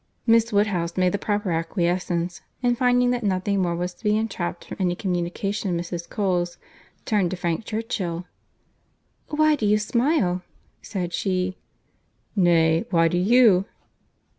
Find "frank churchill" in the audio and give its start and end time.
7.37-8.25